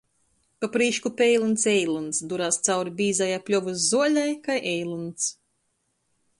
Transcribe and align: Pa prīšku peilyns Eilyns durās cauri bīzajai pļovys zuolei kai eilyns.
Pa 0.63 0.69
prīšku 0.75 1.11
peilyns 1.19 1.65
Eilyns 1.73 2.23
durās 2.33 2.59
cauri 2.69 2.95
bīzajai 3.03 3.37
pļovys 3.51 3.87
zuolei 3.93 4.29
kai 4.49 4.59
eilyns. 4.75 5.33